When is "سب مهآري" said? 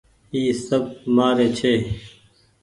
0.67-1.47